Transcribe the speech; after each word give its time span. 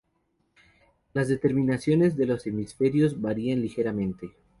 Las 1.13 1.27
determinaciones 1.27 2.17
de 2.17 2.25
los 2.25 2.47
hemisferios 2.47 3.21
varían 3.21 3.61
ligeramente. 3.61 4.31